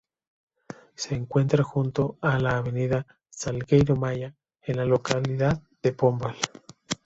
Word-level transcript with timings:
Se 0.95 1.13
encuentra 1.13 1.63
junto 1.63 2.17
a 2.21 2.39
la 2.39 2.57
Avenida 2.57 3.05
Salgueiro 3.29 3.95
Maia, 3.95 4.33
en 4.63 4.77
la 4.77 4.85
localidad 4.85 5.61
de 5.83 5.93
Pombal. 5.93 6.35